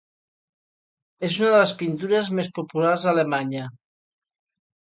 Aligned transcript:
És 1.29 1.37
una 1.41 1.51
de 1.55 1.59
les 1.63 1.73
pintures 1.83 2.31
més 2.39 2.51
populars 2.57 3.07
a 3.09 3.15
Alemanya. 3.15 3.71